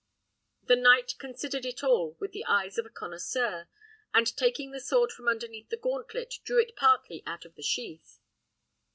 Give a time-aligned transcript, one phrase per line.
[0.63, 3.67] The knight considered it all with the eyes of a connoisseur,
[4.15, 8.17] and taking the sword from underneath the gauntlet, drew it partly out of the sheath.